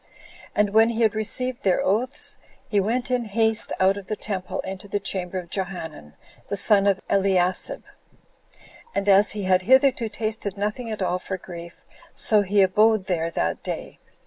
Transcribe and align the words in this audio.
And 0.55 0.71
when 0.71 0.89
he 0.89 1.01
had 1.03 1.13
received 1.13 1.61
their 1.61 1.79
oaths, 1.79 2.39
he 2.67 2.79
went 2.79 3.11
in 3.11 3.25
haste 3.25 3.71
out 3.79 3.97
of 3.97 4.07
the 4.07 4.15
temple 4.15 4.59
into 4.61 4.87
the 4.87 4.99
chamber 4.99 5.37
of 5.37 5.51
Johanan, 5.51 6.15
the 6.49 6.57
son 6.57 6.87
of 6.87 6.99
Eliasib, 7.07 7.83
and 8.95 9.07
as 9.07 9.33
he 9.33 9.43
had 9.43 9.61
hitherto 9.61 10.09
tasted 10.09 10.57
nothing 10.57 10.89
at 10.89 11.03
all 11.03 11.19
for 11.19 11.37
grief, 11.37 11.81
so 12.15 12.41
he 12.41 12.63
abode 12.63 13.05
there 13.05 13.29
that 13.29 13.61
day. 13.61 13.99